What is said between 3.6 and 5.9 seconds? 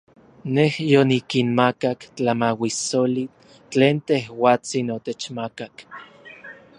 tlen tejuatsin otechmakak.